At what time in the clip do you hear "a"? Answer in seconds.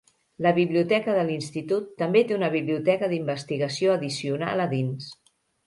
4.67-4.69